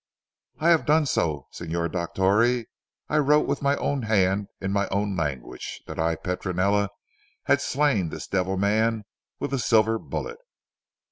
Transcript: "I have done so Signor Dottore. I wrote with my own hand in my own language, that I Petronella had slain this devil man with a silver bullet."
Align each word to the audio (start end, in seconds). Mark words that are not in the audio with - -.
"I 0.57 0.69
have 0.69 0.87
done 0.87 1.05
so 1.05 1.45
Signor 1.51 1.87
Dottore. 1.87 2.65
I 3.07 3.17
wrote 3.19 3.45
with 3.45 3.61
my 3.61 3.75
own 3.77 4.01
hand 4.01 4.47
in 4.59 4.71
my 4.71 4.87
own 4.87 5.15
language, 5.15 5.79
that 5.85 5.99
I 5.99 6.15
Petronella 6.15 6.89
had 7.43 7.61
slain 7.61 8.09
this 8.09 8.25
devil 8.25 8.57
man 8.57 9.03
with 9.39 9.53
a 9.53 9.59
silver 9.59 9.99
bullet." 9.99 10.39